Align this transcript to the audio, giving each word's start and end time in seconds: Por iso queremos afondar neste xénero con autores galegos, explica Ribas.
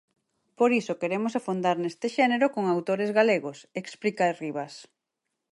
Por 0.57 0.69
iso 0.81 0.99
queremos 1.01 1.33
afondar 1.35 1.77
neste 1.79 2.07
xénero 2.17 2.45
con 2.55 2.63
autores 2.67 3.09
galegos, 3.19 3.57
explica 3.81 4.35
Ribas. 4.41 4.73